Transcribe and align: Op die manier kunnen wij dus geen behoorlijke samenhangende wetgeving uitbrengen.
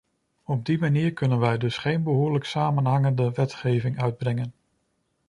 Op 0.43 0.65
die 0.65 0.79
manier 0.79 1.13
kunnen 1.13 1.39
wij 1.39 1.57
dus 1.57 1.77
geen 1.77 2.03
behoorlijke 2.03 2.47
samenhangende 2.47 3.31
wetgeving 3.31 4.01
uitbrengen. 4.01 4.53